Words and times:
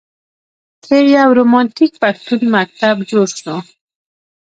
ترې 0.83 0.99
یو 1.17 1.29
رومانتیک 1.39 1.93
پښتون 2.03 2.41
مکتب 2.55 2.95
جوړ 3.11 3.27
شو. 3.39 3.55